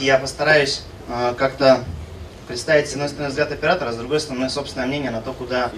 Я 0.00 0.16
постараюсь 0.16 0.82
э, 1.08 1.34
как-то 1.36 1.84
представить, 2.48 2.88
с 2.88 2.94
одной 2.94 3.10
стороны, 3.10 3.28
взгляд 3.28 3.52
оператора, 3.52 3.92
с 3.92 3.96
другой 3.96 4.18
стороны, 4.18 4.48
собственное 4.48 4.86
мнение 4.86 5.10
на 5.10 5.20
то, 5.20 5.34
куда 5.34 5.70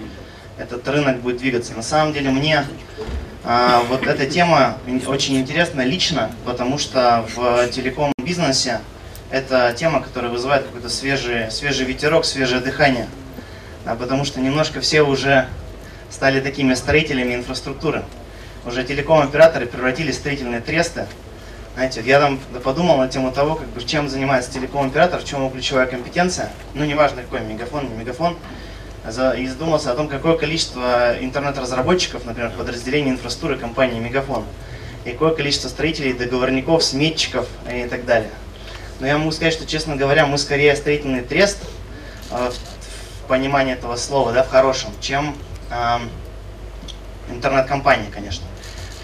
этот 0.57 0.87
рынок 0.87 1.19
будет 1.19 1.37
двигаться. 1.37 1.73
На 1.73 1.81
самом 1.81 2.13
деле, 2.13 2.29
мне 2.29 2.65
э, 3.43 3.79
вот 3.89 4.07
эта 4.07 4.25
тема 4.25 4.77
очень 5.07 5.37
интересна 5.37 5.81
лично, 5.81 6.31
потому 6.45 6.77
что 6.77 7.25
в 7.35 7.67
телеком-бизнесе 7.67 8.79
это 9.29 9.73
тема, 9.77 10.01
которая 10.01 10.31
вызывает 10.31 10.63
какой-то 10.63 10.87
свежий, 10.87 11.51
свежий 11.51 11.85
ветерок, 11.85 12.23
свежее 12.23 12.61
дыхание. 12.61 13.09
А 13.85 13.95
потому 13.95 14.23
что 14.23 14.39
немножко 14.39 14.79
все 14.79 15.01
уже 15.01 15.47
стали 16.09 16.39
такими 16.39 16.75
строителями 16.75 17.35
инфраструктуры. 17.35 18.05
Уже 18.65 18.85
телеком-операторы 18.85 19.65
превратились 19.65 20.15
в 20.15 20.19
строительные 20.19 20.61
тресты, 20.61 21.07
знаете, 21.75 22.03
я 22.05 22.19
там 22.19 22.39
подумал 22.63 22.97
на 22.97 23.07
тему 23.07 23.31
того, 23.31 23.55
как 23.55 23.67
бы, 23.69 23.83
чем 23.83 24.07
занимается 24.07 24.51
телеком-оператор, 24.51 25.19
в 25.19 25.25
чем 25.25 25.39
его 25.39 25.49
ключевая 25.49 25.87
компетенция. 25.87 26.51
Ну, 26.75 26.85
неважно 26.85 27.23
какой, 27.23 27.41
мегафон, 27.41 27.89
не 27.89 27.95
мегафон. 27.95 28.37
И 29.37 29.47
задумался 29.47 29.91
о 29.91 29.95
том, 29.95 30.07
какое 30.07 30.37
количество 30.37 31.17
интернет-разработчиков, 31.19 32.23
например, 32.25 32.51
подразделений 32.51 33.11
инфраструктуры 33.11 33.59
компании 33.59 33.99
Мегафон, 33.99 34.45
и 35.03 35.11
какое 35.11 35.33
количество 35.33 35.67
строителей, 35.67 36.13
договорников, 36.13 36.83
сметчиков 36.83 37.47
и 37.69 37.85
так 37.85 38.05
далее. 38.05 38.31
Но 39.01 39.07
я 39.07 39.17
могу 39.17 39.31
сказать, 39.31 39.53
что, 39.53 39.65
честно 39.65 39.97
говоря, 39.97 40.25
мы 40.25 40.37
скорее 40.37 40.73
строительный 40.77 41.21
трест 41.21 41.57
э, 42.31 42.51
в 42.51 43.27
понимании 43.27 43.73
этого 43.73 43.97
слова, 43.97 44.31
да, 44.31 44.43
в 44.43 44.49
хорошем, 44.49 44.91
чем 45.01 45.35
э, 45.69 45.97
интернет-компания, 47.29 48.07
конечно. 48.09 48.45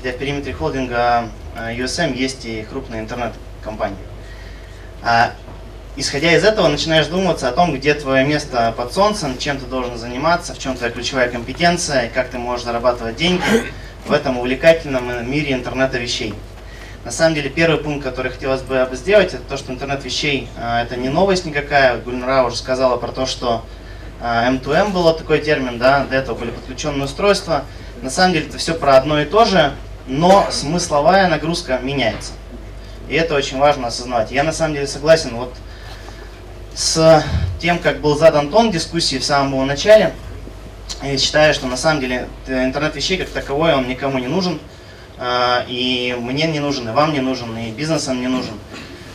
Хотя 0.02 0.16
в 0.16 0.18
периметре 0.18 0.54
холдинга 0.54 1.28
USM 1.56 2.16
есть 2.16 2.46
и 2.46 2.64
крупные 2.64 3.02
интернет-компании. 3.02 3.98
А, 5.04 5.32
исходя 5.98 6.32
из 6.32 6.46
этого, 6.46 6.70
начинаешь 6.70 7.08
думаться 7.08 7.50
о 7.50 7.52
том, 7.52 7.74
где 7.76 7.94
твое 7.94 8.26
место 8.26 8.74
под 8.78 8.94
солнцем, 8.94 9.38
чем 9.38 9.58
ты 9.58 9.66
должен 9.66 9.98
заниматься, 9.98 10.54
в 10.54 10.60
чем 10.60 10.78
твоя 10.78 10.92
ключевая 10.92 11.30
компетенция, 11.30 12.10
как 12.14 12.30
ты 12.30 12.38
можешь 12.38 12.66
зарабатывать 12.66 13.18
деньги 13.18 13.44
в 14.06 14.14
этом 14.14 14.38
увлекательном 14.38 15.30
мире 15.30 15.52
интернета 15.52 15.98
вещей. 15.98 16.34
На 17.04 17.12
самом 17.12 17.36
деле, 17.36 17.50
первый 17.50 17.82
пункт, 17.82 18.04
который 18.04 18.32
хотелось 18.32 18.62
бы 18.62 18.88
сделать, 18.94 19.34
это 19.34 19.44
то, 19.44 19.58
что 19.58 19.74
интернет 19.74 20.04
вещей 20.06 20.48
а, 20.58 20.84
это 20.84 20.96
не 20.96 21.10
новость 21.10 21.44
никакая. 21.44 21.98
Гульнара 21.98 22.44
уже 22.44 22.56
сказала 22.56 22.96
про 22.96 23.12
то, 23.12 23.26
что 23.26 23.66
M2M 24.22 24.88
а, 24.88 24.90
был 24.90 25.14
такой 25.14 25.40
термин, 25.40 25.78
да, 25.78 26.06
до 26.06 26.16
этого 26.16 26.38
были 26.38 26.52
подключенные 26.52 27.04
устройства. 27.04 27.66
На 28.02 28.10
самом 28.10 28.34
деле, 28.34 28.48
это 28.48 28.58
все 28.58 28.74
про 28.74 28.96
одно 28.96 29.22
и 29.22 29.26
то 29.26 29.44
же, 29.44 29.74
но 30.08 30.48
смысловая 30.52 31.28
нагрузка 31.28 31.80
меняется. 31.80 32.34
И 33.10 33.16
это 33.16 33.36
очень 33.36 33.58
важно 33.58 33.88
осознавать. 33.88 34.32
Я 34.32 34.44
на 34.44 34.52
самом 34.52 34.76
деле 34.76 34.88
согласен 34.88 35.36
вот 35.36 35.54
с 36.76 37.24
тем, 37.60 37.80
как 37.80 38.00
был 38.00 38.18
задан 38.18 38.50
тон 38.50 38.72
дискуссии 38.72 39.18
в 39.18 39.24
самом 39.24 39.66
начале. 39.68 40.14
Я 41.02 41.18
считаю, 41.18 41.54
что 41.54 41.68
на 41.68 41.78
самом 41.78 42.02
деле 42.02 42.28
интернет 42.48 42.96
вещей 42.96 43.18
как 43.18 43.30
таковой, 43.30 43.74
он 43.74 43.88
никому 43.88 44.20
не 44.20 44.28
нужен. 44.28 44.60
А, 45.18 45.66
и 45.68 46.16
мне 46.18 46.48
не 46.48 46.60
нужен, 46.60 46.88
и 46.88 46.94
вам 46.94 47.12
не 47.14 47.20
нужен, 47.20 47.58
и 47.58 47.72
бизнесам 47.72 48.22
не 48.22 48.28
нужен. 48.28 48.54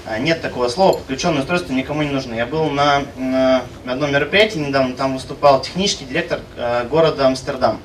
А, 0.07 0.19
нет 0.19 0.43
такого 0.43 0.69
слова, 0.69 0.99
подключенное 0.99 1.41
устройство 1.41 1.73
никому 1.73 2.03
не 2.03 2.11
нужно. 2.11 2.35
Я 2.35 2.45
был 2.45 2.69
на, 2.69 3.03
на 3.17 3.63
одном 3.87 4.13
мероприятии 4.13 4.59
недавно, 4.59 4.95
там 4.95 5.15
выступал 5.15 5.63
технический 5.63 6.05
директор 6.05 6.41
а, 6.59 6.85
города 6.85 7.27
Амстердам. 7.27 7.81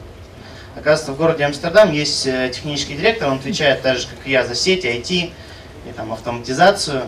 Оказывается, 0.79 1.11
в 1.11 1.17
городе 1.17 1.43
Амстердам 1.43 1.91
есть 1.91 2.25
э, 2.25 2.49
технический 2.53 2.93
директор, 2.93 3.27
он 3.27 3.35
отвечает 3.35 3.81
так 3.81 3.97
же, 3.97 4.07
как 4.07 4.25
и 4.25 4.31
я, 4.31 4.45
за 4.45 4.55
сети, 4.55 4.87
IT 4.87 5.31
и 5.89 5.91
там, 5.93 6.13
автоматизацию. 6.13 7.01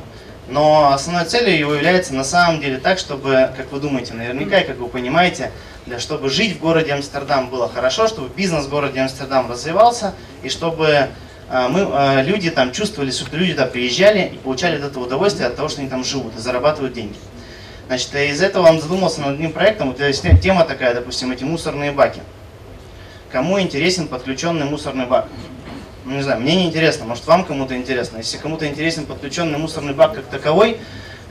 Но 0.50 0.92
основной 0.92 1.24
целью 1.24 1.58
его 1.58 1.74
является 1.74 2.14
на 2.14 2.26
самом 2.26 2.60
деле 2.60 2.80
так, 2.80 3.00
чтобы, 3.00 3.50
как 3.56 3.72
вы 3.72 3.80
думаете, 3.80 4.14
наверняка, 4.14 4.60
и 4.60 4.68
как 4.68 4.78
вы 4.78 4.90
понимаете, 4.90 5.54
для, 5.86 6.00
чтобы 6.00 6.30
жить 6.30 6.58
в 6.58 6.60
городе 6.60 6.92
Амстердам 6.92 7.50
было 7.50 7.70
хорошо, 7.70 8.10
чтобы 8.10 8.28
бизнес 8.28 8.66
в 8.66 8.70
городе 8.70 9.00
Амстердам 9.00 9.50
развивался, 9.50 10.16
и 10.44 10.50
чтобы 10.50 11.08
э, 11.50 11.68
мы, 11.70 11.80
э, 11.80 12.24
люди 12.24 12.50
там 12.50 12.74
чувствовали, 12.74 13.12
что 13.12 13.38
люди 13.38 13.54
туда 13.54 13.68
приезжали 13.68 14.32
и 14.34 14.38
получали 14.38 14.76
от 14.80 14.84
этого 14.84 15.06
удовольствие 15.06 15.48
от 15.48 15.56
того, 15.56 15.70
что 15.70 15.80
они 15.80 15.90
там 15.90 16.04
живут 16.04 16.36
и 16.36 16.42
зарабатывают 16.42 16.94
деньги. 16.94 17.16
Значит, 17.88 18.14
из 18.16 18.42
этого 18.42 18.68
он 18.68 18.82
задумался 18.82 19.22
над 19.22 19.36
одним 19.36 19.54
проектом, 19.54 19.94
то 19.94 20.06
есть 20.06 20.26
тема 20.42 20.66
такая, 20.66 20.94
допустим, 20.94 21.32
эти 21.32 21.46
мусорные 21.46 21.94
баки. 21.94 22.20
Кому 23.32 23.62
интересен 23.62 24.10
подключенный 24.10 24.66
мусорный 24.66 25.06
бак? 25.06 25.28
Ну, 26.04 26.16
не 26.16 26.22
знаю, 26.22 26.42
мне 26.42 26.56
не 26.56 26.66
интересно, 26.66 27.06
может 27.06 27.26
вам 27.28 27.46
кому-то 27.46 27.78
интересно. 27.78 28.18
Если 28.18 28.38
кому-то 28.38 28.68
интересен 28.68 29.06
подключенный 29.06 29.58
мусорный 29.58 29.94
бак 29.94 30.16
как 30.16 30.26
таковой, 30.26 30.78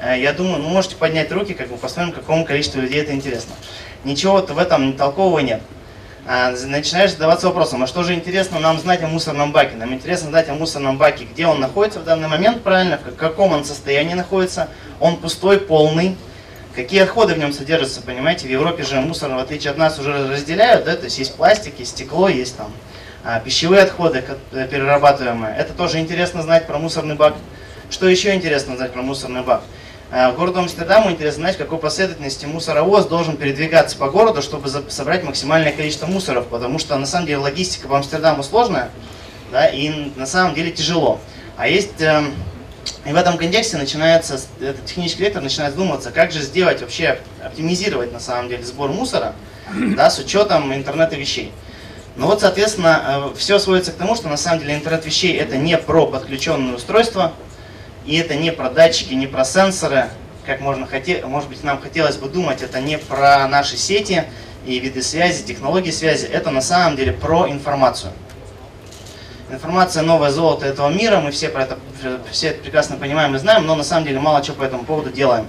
э, 0.01 0.19
я 0.19 0.33
думаю, 0.33 0.63
ну 0.63 0.71
можете 0.71 0.97
поднять 0.97 1.31
руки, 1.31 1.53
как 1.53 1.69
бы 1.69 1.77
посмотрим, 1.77 2.13
какому 2.13 2.47
количеству 2.47 2.81
людей 2.81 3.03
это 3.03 3.13
интересно. 3.13 3.55
Ничего 4.05 4.39
в 4.39 4.59
этом 4.59 4.95
толкового 4.95 5.41
нет. 5.41 5.61
А, 6.27 6.53
начинаешь 6.67 7.13
задаваться 7.13 7.49
вопросом, 7.49 7.83
а 7.83 7.87
что 7.87 8.03
же 8.03 8.15
интересно 8.15 8.61
нам 8.61 8.79
знать 8.79 9.03
о 9.03 9.09
мусорном 9.09 9.53
баке? 9.53 9.77
Нам 9.77 9.93
интересно 9.93 10.31
знать 10.31 10.49
о 10.49 10.55
мусорном 10.55 10.97
баке, 10.97 11.27
где 11.31 11.47
он 11.47 11.61
находится 11.61 12.01
в 12.01 12.05
данный 12.05 12.29
момент, 12.29 12.63
правильно, 12.63 12.99
в 12.99 13.17
каком 13.17 13.53
он 13.53 13.65
состоянии 13.65 14.15
находится, 14.15 14.69
он 15.01 15.17
пустой, 15.17 15.59
полный, 15.59 16.17
Какие 16.75 17.01
отходы 17.01 17.35
в 17.35 17.39
нем 17.39 17.53
содержатся, 17.53 18.01
понимаете? 18.01 18.47
В 18.47 18.51
Европе 18.51 18.85
же 18.85 19.01
мусор, 19.01 19.33
в 19.33 19.39
отличие 19.39 19.73
от 19.73 19.79
нас, 19.79 19.99
уже 19.99 20.29
разделяют, 20.29 20.85
да, 20.85 20.95
то 20.97 21.05
есть 21.05 21.19
есть 21.19 21.35
пластик, 21.35 21.79
есть 21.81 21.93
стекло, 21.93 22.29
есть 22.29 22.57
там 22.57 22.73
а, 23.25 23.41
пищевые 23.41 23.83
отходы 23.83 24.25
э, 24.53 24.69
перерабатываемые. 24.69 25.57
Это 25.57 25.73
тоже 25.73 25.99
интересно 25.99 26.43
знать 26.43 26.67
про 26.69 26.79
мусорный 26.79 27.17
бак. 27.17 27.35
Что 27.91 28.09
еще 28.09 28.35
интересно 28.35 28.77
знать 28.77 28.93
про 28.93 29.03
мусорный 29.03 29.43
бак? 29.43 29.63
А, 30.13 30.31
в 30.31 30.37
городу 30.37 30.61
Амстердаму 30.61 31.11
интересно 31.11 31.43
знать, 31.43 31.59
какой 31.59 31.79
последовательности 31.79 32.47
мусоровоз 32.47 33.07
должен 33.07 33.37
передвигаться 33.37 33.97
по 33.97 34.09
городу, 34.09 34.41
чтобы 34.41 34.69
собрать 34.69 35.25
максимальное 35.25 35.73
количество 35.73 36.07
мусоров, 36.07 36.47
потому 36.47 36.79
что 36.79 36.97
на 36.97 37.07
самом 37.07 37.27
деле 37.27 37.39
логистика 37.39 37.89
по 37.89 37.97
Амстердаму 37.97 38.45
сложная, 38.45 38.91
да, 39.51 39.67
и 39.67 40.13
на 40.15 40.27
самом 40.27 40.55
деле 40.55 40.71
тяжело. 40.71 41.21
А 41.57 41.69
есть 41.69 42.01
эм, 42.01 42.33
и 43.07 43.13
в 43.13 43.17
этом 43.17 43.39
контексте 43.39 43.79
начинается, 43.79 44.39
этот 44.61 44.85
технический 44.85 45.21
директор 45.21 45.43
начинает 45.43 45.73
задумываться, 45.73 46.11
как 46.11 46.33
же 46.33 46.41
сделать 46.41 46.83
вообще, 46.83 47.19
оптимизировать 47.43 48.13
на 48.13 48.21
самом 48.21 48.49
деле 48.49 48.63
сбор 48.63 48.91
мусора, 48.91 49.35
да, 49.75 50.11
с 50.11 50.19
учетом 50.19 50.75
интернета 50.75 51.17
вещей. 51.17 51.53
Ну 52.17 52.27
вот, 52.27 52.41
соответственно, 52.41 53.31
э, 53.33 53.39
все 53.39 53.59
сводится 53.59 53.93
к 53.93 53.95
тому, 53.95 54.15
что 54.17 54.29
на 54.29 54.37
самом 54.37 54.61
деле 54.61 54.75
интернет 54.75 55.07
вещей 55.07 55.35
это 55.37 55.57
не 55.57 55.79
про 55.79 56.07
подключенные 56.07 56.75
устройства, 56.75 57.33
и 58.05 58.17
это 58.17 58.35
не 58.35 58.53
про 58.53 58.69
датчики, 58.69 59.15
не 59.15 59.27
про 59.27 59.45
сенсоры, 59.45 60.11
как 60.45 60.61
можно 60.61 60.87
хотеть, 60.87 61.25
может 61.25 61.49
быть, 61.49 61.63
нам 61.65 61.81
хотелось 61.81 62.17
бы 62.17 62.29
думать, 62.29 62.61
это 62.63 62.81
не 62.81 62.99
про 62.99 63.47
наши 63.49 63.77
сети 63.77 64.25
и 64.67 64.79
виды 64.79 65.03
связи, 65.03 65.43
технологии 65.45 65.91
связи, 65.91 66.27
это 66.27 66.51
на 66.51 66.61
самом 66.61 66.97
деле 66.97 67.13
про 67.13 67.49
информацию. 67.49 68.13
Информация 69.53 70.05
новое 70.05 70.31
золото 70.31 70.65
этого 70.67 70.91
мира, 70.91 71.19
мы 71.19 71.33
все 71.33 71.49
про 71.49 71.63
это, 71.63 71.79
все 72.31 72.49
это 72.49 72.63
прекрасно 72.63 72.97
понимаем 72.97 73.35
и 73.35 73.39
знаем, 73.39 73.67
но 73.67 73.75
на 73.75 73.83
самом 73.83 74.07
деле 74.07 74.21
мало 74.21 74.43
чего 74.45 74.57
по 74.57 74.63
этому 74.63 74.85
поводу 74.85 75.11
делаем. 75.11 75.47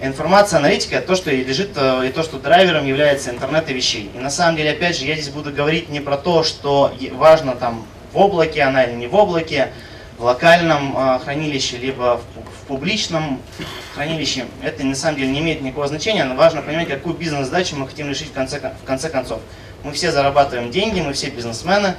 Информация, 0.00 0.58
аналитика– 0.58 1.00
то, 1.06 1.14
что 1.14 1.30
и 1.30 1.44
лежит, 1.44 1.72
э, 1.76 2.06
и 2.06 2.10
то, 2.10 2.22
что 2.22 2.38
драйвером 2.38 2.86
является 2.86 3.30
интернет 3.30 3.68
и 3.68 3.74
вещей. 3.74 4.10
И 4.14 4.18
на 4.18 4.30
самом 4.30 4.56
деле, 4.56 4.70
опять 4.70 4.96
же, 4.96 5.04
я 5.04 5.14
здесь 5.14 5.28
буду 5.28 5.52
говорить 5.52 5.90
не 5.90 6.00
про 6.00 6.16
то, 6.16 6.42
что 6.42 6.94
важно 7.12 7.54
там 7.54 7.84
в 8.12 8.18
облаке 8.18 8.62
она 8.62 8.84
или 8.84 8.94
не 8.94 9.08
в 9.08 9.14
облаке, 9.14 9.72
в 10.16 10.24
локальном 10.24 10.96
э, 10.96 11.18
хранилище, 11.18 11.76
либо 11.76 12.20
в, 12.34 12.62
в 12.62 12.66
публичном 12.66 13.42
хранилище. 13.94 14.46
Это 14.62 14.84
на 14.84 14.94
самом 14.94 15.18
деле 15.18 15.28
не 15.32 15.40
имеет 15.40 15.60
никакого 15.60 15.88
значения, 15.88 16.24
но 16.24 16.34
важно 16.34 16.62
понимать, 16.62 16.88
какую 16.88 17.14
бизнес-задачу 17.14 17.76
мы 17.76 17.88
хотим 17.88 18.08
решить 18.08 18.28
в 18.28 18.32
конце, 18.32 18.58
в 18.58 18.86
конце 18.86 19.10
концов. 19.10 19.40
Мы 19.84 19.92
все 19.92 20.12
зарабатываем 20.12 20.70
деньги, 20.70 21.00
мы 21.00 21.12
все 21.12 21.28
бизнесмены, 21.28 21.94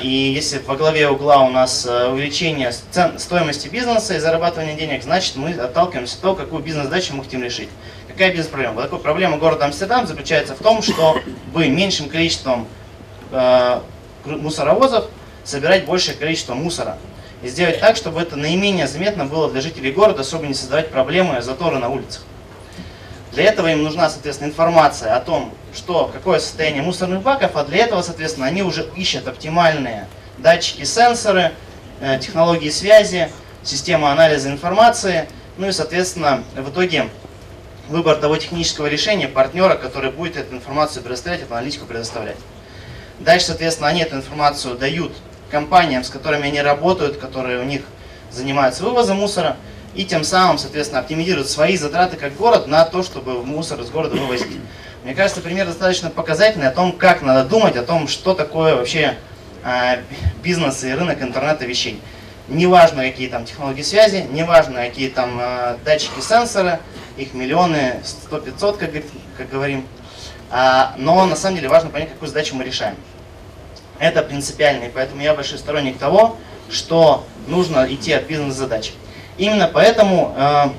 и 0.00 0.08
если 0.08 0.58
во 0.58 0.76
главе 0.76 1.08
угла 1.08 1.38
у 1.42 1.50
нас 1.50 1.84
э, 1.86 2.08
увеличение 2.08 2.70
стоимости 2.70 3.66
бизнеса 3.66 4.14
и 4.14 4.20
зарабатывание 4.20 4.76
денег, 4.76 5.02
значит 5.02 5.34
мы 5.34 5.50
отталкиваемся 5.54 6.14
от 6.14 6.20
того, 6.20 6.34
какую 6.36 6.62
бизнес-задачу 6.62 7.14
мы 7.16 7.24
хотим 7.24 7.42
решить. 7.42 7.68
Какая 8.06 8.30
бизнес-проблема? 8.30 8.80
Такая 8.82 9.00
проблема 9.00 9.38
города 9.38 9.64
Амстердам 9.64 10.06
заключается 10.06 10.54
в 10.54 10.58
том, 10.58 10.82
что 10.82 11.18
вы 11.52 11.68
меньшим 11.68 12.08
количеством 12.08 12.68
э, 13.32 13.80
мусоровозов 14.24 15.06
собирать 15.42 15.84
большее 15.84 16.16
количество 16.16 16.54
мусора. 16.54 16.96
И 17.42 17.48
сделать 17.48 17.80
так, 17.80 17.96
чтобы 17.96 18.20
это 18.20 18.36
наименее 18.36 18.86
заметно 18.86 19.24
было 19.24 19.50
для 19.50 19.60
жителей 19.60 19.90
города, 19.90 20.22
чтобы 20.22 20.46
не 20.46 20.54
создавать 20.54 20.90
проблемы, 20.90 21.42
заторы 21.42 21.78
на 21.78 21.88
улицах. 21.88 22.22
Для 23.32 23.44
этого 23.44 23.66
им 23.66 23.82
нужна, 23.82 24.08
соответственно, 24.10 24.48
информация 24.48 25.16
о 25.16 25.20
том, 25.20 25.52
что, 25.76 26.10
какое 26.12 26.38
состояние 26.38 26.82
мусорных 26.82 27.22
баков, 27.22 27.52
а 27.54 27.64
для 27.64 27.84
этого, 27.84 28.02
соответственно, 28.02 28.46
они 28.46 28.62
уже 28.62 28.88
ищут 28.96 29.28
оптимальные 29.28 30.08
датчики, 30.38 30.84
сенсоры, 30.84 31.52
э, 32.00 32.18
технологии 32.18 32.70
связи, 32.70 33.30
система 33.62 34.10
анализа 34.10 34.50
информации, 34.50 35.28
ну 35.56 35.68
и, 35.68 35.72
соответственно, 35.72 36.42
в 36.56 36.70
итоге 36.70 37.08
выбор 37.88 38.16
того 38.16 38.36
технического 38.36 38.86
решения, 38.86 39.28
партнера, 39.28 39.76
который 39.76 40.10
будет 40.10 40.36
эту 40.36 40.54
информацию 40.54 41.02
предоставлять, 41.02 41.42
эту 41.42 41.54
аналитику 41.54 41.86
предоставлять. 41.86 42.36
Дальше, 43.20 43.46
соответственно, 43.46 43.88
они 43.88 44.00
эту 44.00 44.16
информацию 44.16 44.76
дают 44.76 45.12
компаниям, 45.50 46.04
с 46.04 46.10
которыми 46.10 46.48
они 46.48 46.60
работают, 46.60 47.18
которые 47.18 47.60
у 47.60 47.64
них 47.64 47.82
занимаются 48.30 48.82
вывозом 48.82 49.18
мусора, 49.18 49.56
и 49.94 50.04
тем 50.04 50.24
самым, 50.24 50.58
соответственно, 50.58 51.00
оптимизируют 51.00 51.48
свои 51.48 51.76
затраты 51.76 52.16
как 52.16 52.36
город 52.36 52.66
на 52.66 52.84
то, 52.84 53.02
чтобы 53.02 53.42
мусор 53.42 53.80
из 53.80 53.88
города 53.88 54.16
вывозить. 54.16 54.60
Мне 55.06 55.14
кажется, 55.14 55.40
пример 55.40 55.66
достаточно 55.66 56.10
показательный 56.10 56.66
о 56.66 56.72
том, 56.72 56.90
как 56.90 57.22
надо 57.22 57.48
думать, 57.48 57.76
о 57.76 57.84
том, 57.84 58.08
что 58.08 58.34
такое 58.34 58.74
вообще 58.74 59.16
э, 59.62 59.98
бизнес 60.42 60.82
и 60.82 60.92
рынок 60.92 61.22
интернета 61.22 61.64
вещей. 61.64 62.02
Неважно, 62.48 63.04
какие 63.04 63.28
там 63.28 63.44
технологии 63.44 63.82
связи, 63.82 64.26
неважно, 64.28 64.84
какие 64.84 65.08
там 65.08 65.38
э, 65.40 65.76
датчики, 65.84 66.18
сенсоры, 66.20 66.80
их 67.16 67.34
миллионы, 67.34 68.02
100-500, 68.28 68.78
как, 68.78 68.90
как 69.38 69.48
говорим. 69.48 69.86
А, 70.50 70.96
но 70.98 71.24
на 71.24 71.36
самом 71.36 71.54
деле 71.54 71.68
важно 71.68 71.90
понять, 71.90 72.10
какую 72.10 72.28
задачу 72.28 72.56
мы 72.56 72.64
решаем. 72.64 72.96
Это 74.00 74.24
принципиально, 74.24 74.86
и 74.86 74.88
поэтому 74.88 75.22
я 75.22 75.34
большой 75.34 75.58
сторонник 75.58 75.98
того, 75.98 76.36
что 76.68 77.24
нужно 77.46 77.86
идти 77.88 78.12
от 78.12 78.26
бизнес-задач. 78.26 78.92
Именно 79.38 79.70
поэтому 79.72 80.74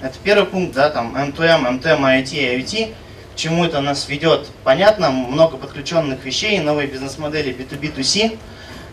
это 0.00 0.16
первый 0.22 0.46
пункт, 0.46 0.74
да, 0.74 0.90
там 0.90 1.16
M2M, 1.16 1.80
M2M, 1.80 2.00
IoT, 2.00 2.56
IoT. 2.56 2.94
К 3.34 3.36
чему 3.36 3.64
это 3.64 3.80
нас 3.80 4.08
ведет? 4.08 4.48
Понятно, 4.64 5.10
много 5.10 5.56
подключенных 5.56 6.24
вещей, 6.24 6.60
новые 6.60 6.86
бизнес-модели 6.86 7.54
B2B2C. 7.54 8.38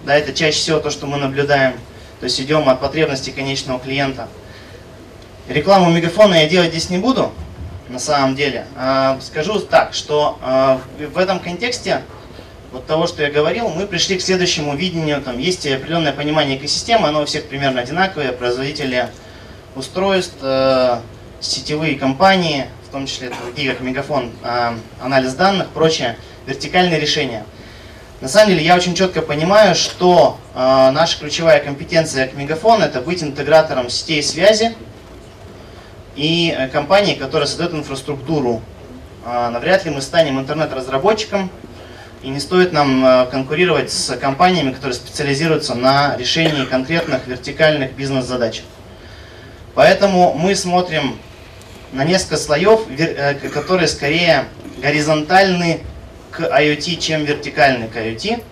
Да, 0.06 0.16
это 0.16 0.34
чаще 0.34 0.58
всего 0.58 0.80
то, 0.80 0.90
что 0.90 1.08
мы 1.08 1.18
наблюдаем. 1.18 1.74
То 2.20 2.26
есть 2.26 2.40
идем 2.40 2.70
от 2.70 2.80
потребностей 2.80 3.32
конечного 3.32 3.80
клиента. 3.80 4.28
Рекламу 5.48 5.92
мегафона 5.92 6.36
я 6.36 6.50
делать 6.50 6.70
здесь 6.70 6.90
не 6.90 6.98
буду, 6.98 7.32
на 7.90 8.00
самом 8.00 8.36
деле. 8.36 8.66
А, 8.76 9.20
скажу 9.22 9.60
так, 9.60 9.94
что 9.94 10.40
а, 10.42 10.82
в 10.98 11.18
этом 11.18 11.40
контексте 11.40 12.02
вот 12.72 12.88
того, 12.88 13.06
что 13.06 13.22
я 13.22 13.30
говорил, 13.30 13.70
мы 13.70 13.86
пришли 13.86 14.18
к 14.18 14.22
следующему 14.22 14.76
видению. 14.76 15.22
Там 15.22 15.38
есть 15.38 15.68
определенное 15.68 16.14
понимание 16.14 16.58
экосистемы, 16.58 17.08
оно 17.08 17.22
у 17.22 17.26
всех 17.26 17.46
примерно 17.46 17.82
одинаковое. 17.82 18.32
Производители 18.32 19.10
устройств, 19.76 20.38
э, 20.42 21.00
сетевые 21.42 21.96
компании, 21.98 22.66
в 22.88 22.92
том 22.92 23.06
числе 23.06 23.32
такие 23.46 23.72
как 23.72 23.82
Мегафон, 23.82 24.32
э, 24.44 24.74
анализ 25.02 25.34
данных, 25.34 25.68
прочее, 25.70 26.18
вертикальные 26.46 27.00
решения. 27.00 27.46
На 28.22 28.30
самом 28.30 28.50
деле 28.50 28.64
я 28.64 28.76
очень 28.76 28.96
четко 28.96 29.22
понимаю, 29.22 29.76
что 29.76 30.40
э, 30.54 30.58
наша 30.92 31.20
ключевая 31.20 31.60
компетенция 31.60 32.28
как 32.28 32.36
Мегафон 32.36 32.82
это 32.82 33.02
быть 33.02 33.22
интегратором 33.22 33.90
сетей 33.90 34.24
связи 34.24 34.76
и 36.16 36.70
компании, 36.72 37.16
которая 37.16 37.48
создает 37.48 37.74
инфраструктуру. 37.74 38.62
Навряд 39.26 39.84
ли 39.86 39.92
мы 39.92 40.02
станем 40.02 40.40
интернет-разработчиком, 40.40 41.50
и 42.22 42.30
не 42.30 42.40
стоит 42.40 42.72
нам 42.72 43.28
конкурировать 43.32 43.92
с 43.92 44.16
компаниями, 44.18 44.72
которые 44.72 44.94
специализируются 44.94 45.74
на 45.74 46.16
решении 46.16 46.64
конкретных 46.64 47.28
вертикальных 47.28 47.96
бизнес-задач. 47.96 48.62
Поэтому 49.76 50.34
мы 50.34 50.56
смотрим 50.56 51.20
на 51.92 52.04
несколько 52.04 52.38
слоев, 52.38 52.82
э, 52.90 53.36
которые 53.50 53.88
скорее 53.88 54.46
горизонтальны 54.82 55.82
к 56.32 56.40
IoT, 56.42 56.96
чем 56.98 57.26
вертикальны 57.26 57.88
к 57.88 57.96
IoT 57.96 58.44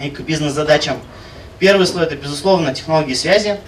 и 0.00 0.10
к 0.10 0.20
бизнес-задачам. 0.20 0.98
Первый 1.58 1.86
слой 1.86 2.04
это, 2.04 2.16
безусловно, 2.16 2.74
технологии 2.74 3.14
связи. 3.14 3.58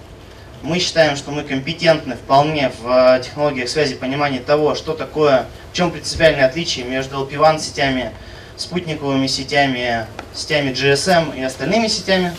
Мы 0.62 0.79
считаем, 0.79 1.17
что 1.17 1.31
мы 1.31 1.43
компетентны 1.43 2.17
вполне 2.17 2.71
в 2.82 3.17
э, 3.17 3.23
технологиях 3.25 3.69
связи, 3.69 3.94
понимании 3.94 4.38
того, 4.38 4.75
что 4.75 4.93
такое, 4.93 5.47
в 5.73 5.76
чем 5.76 5.91
принципиальное 5.91 6.47
отличие 6.47 6.85
между 6.85 7.17
LP1 7.17 7.61
сетями 7.61 8.12
спутниковыми 8.59 9.26
сетями, 9.29 10.06
сетями 10.35 10.71
GSM 10.73 11.38
и 11.38 11.43
остальными 11.43 11.87
сетями. 11.87 12.35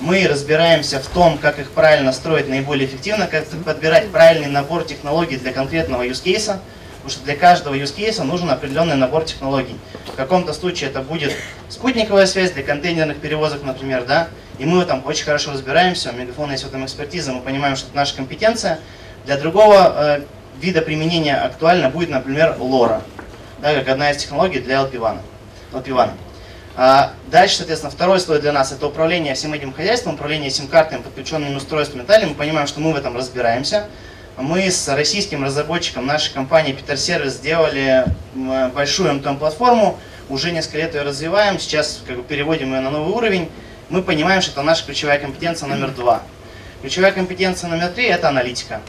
Мы 0.00 0.26
разбираемся 0.28 1.00
в 1.00 1.06
том, 1.06 1.38
как 1.38 1.58
их 1.58 1.70
правильно 1.70 2.12
строить 2.12 2.46
наиболее 2.46 2.86
эффективно, 2.86 3.26
как 3.26 3.46
подбирать 3.46 4.10
правильный 4.10 4.48
набор 4.48 4.84
технологий 4.84 5.38
для 5.38 5.50
конкретного 5.50 6.06
use 6.06 6.22
case, 6.22 6.58
потому 6.96 7.10
что 7.10 7.24
для 7.24 7.34
каждого 7.34 7.74
use 7.74 7.96
case 7.96 8.22
нужен 8.22 8.50
определенный 8.50 8.96
набор 8.96 9.24
технологий. 9.24 9.76
В 10.12 10.14
каком-то 10.14 10.52
случае 10.52 10.90
это 10.90 11.00
будет 11.00 11.32
спутниковая 11.70 12.26
связь 12.26 12.50
для 12.50 12.62
контейнерных 12.62 13.18
перевозок, 13.18 13.62
например, 13.64 14.04
да, 14.04 14.28
и 14.58 14.66
мы 14.66 14.78
в 14.78 14.80
этом 14.82 15.02
очень 15.06 15.24
хорошо 15.24 15.52
разбираемся, 15.52 16.10
у 16.10 16.12
Мегафона 16.12 16.52
есть 16.52 16.64
в 16.64 16.68
этом 16.68 16.84
экспертиза, 16.84 17.32
мы 17.32 17.40
понимаем, 17.40 17.74
что 17.74 17.86
это 17.86 17.96
наша 17.96 18.14
компетенция. 18.14 18.80
Для 19.24 19.38
другого 19.38 19.94
э, 19.96 20.20
вида 20.60 20.82
применения 20.82 21.36
актуально 21.36 21.88
будет, 21.88 22.10
например, 22.10 22.56
LoRa, 22.58 23.00
да, 23.62 23.74
как 23.74 23.88
одна 23.88 24.10
из 24.10 24.18
технологий 24.18 24.58
для 24.58 24.82
LP1 24.82 25.18
от 25.72 25.88
Ивана. 25.88 26.12
А 26.12 26.27
дальше, 27.26 27.56
соответственно, 27.56 27.90
второй 27.90 28.20
слой 28.20 28.40
для 28.40 28.52
нас 28.52 28.70
это 28.70 28.86
управление 28.86 29.34
всем 29.34 29.52
этим 29.52 29.72
хозяйством, 29.72 30.14
управление 30.14 30.48
сим-картами, 30.48 31.02
подключенными 31.02 31.56
устройствами 31.56 32.02
Далее 32.02 32.28
Мы 32.28 32.36
понимаем, 32.36 32.68
что 32.68 32.78
мы 32.78 32.92
в 32.92 32.96
этом 32.96 33.16
разбираемся. 33.16 33.88
Мы 34.36 34.70
с 34.70 34.86
российским 34.86 35.42
разработчиком 35.42 36.06
нашей 36.06 36.32
компании 36.32 36.72
Service 36.72 37.30
сделали 37.30 38.04
большую 38.72 39.12
MTM-платформу, 39.14 39.98
уже 40.28 40.52
несколько 40.52 40.78
лет 40.78 40.94
ее 40.94 41.02
развиваем, 41.02 41.58
сейчас 41.58 42.00
как 42.06 42.18
бы, 42.18 42.22
переводим 42.22 42.72
ее 42.72 42.80
на 42.80 42.90
новый 42.90 43.12
уровень. 43.12 43.50
Мы 43.88 44.00
понимаем, 44.00 44.40
что 44.40 44.52
это 44.52 44.62
наша 44.62 44.86
ключевая 44.86 45.18
компетенция 45.18 45.68
номер 45.68 45.90
два. 45.90 46.22
Ключевая 46.82 47.10
компетенция 47.10 47.70
номер 47.70 47.88
три– 47.88 48.04
это 48.06 48.28
аналитика. 48.28 48.80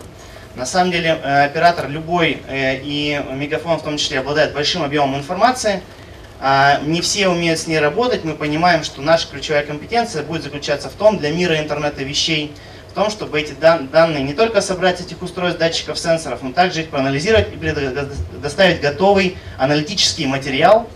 На 0.55 0.67
самом 0.67 0.91
деле 0.91 1.17
э, 1.23 1.45
оператор 1.45 1.89
любой 1.89 2.43
э, 2.47 2.81
и 2.83 3.19
Мегафон 3.33 3.79
в 3.79 3.83
том 3.83 3.97
числе 3.97 4.19
обладает 4.19 4.53
большим 4.53 4.83
объемом 4.83 5.15
информации– 5.15 5.81
а, 5.91 5.98
не 6.41 7.01
все 7.01 7.27
умеют 7.27 7.59
с 7.59 7.67
ней 7.67 7.79
работать, 7.79 8.23
мы 8.23 8.33
понимаем, 8.33 8.83
что 8.83 9.01
наша 9.01 9.27
ключевая 9.27 9.65
компетенция 9.65 10.23
будет 10.23 10.43
заключаться 10.43 10.89
в 10.89 10.93
том, 10.93 11.17
для 11.17 11.31
мира 11.31 11.59
интернета 11.59 12.03
вещей, 12.03 12.53
в 12.89 12.93
том, 12.93 13.09
чтобы 13.09 13.39
эти 13.39 13.53
данные 13.53 14.23
не 14.23 14.33
только 14.33 14.61
собрать 14.61 14.99
этих 14.99 15.21
устройств, 15.21 15.59
датчиков, 15.59 15.99
сенсоров, 15.99 16.41
но 16.41 16.51
также 16.51 16.81
их 16.81 16.89
проанализировать 16.89 17.53
и 17.53 17.57
предоставить 17.57 18.81
готовый 18.81 19.37
аналитический 19.57 20.25
материал 20.25 20.89